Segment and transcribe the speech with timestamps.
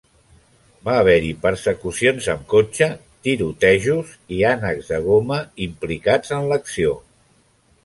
[0.87, 2.87] Va haver-hi persecucions amb cotxe,
[3.27, 6.99] tirotejos i ànecs de goma implicats en l'acció.